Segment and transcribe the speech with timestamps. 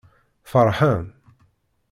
[0.51, 1.05] Feṛḥen.